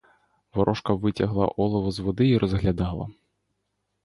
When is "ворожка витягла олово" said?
0.53-1.91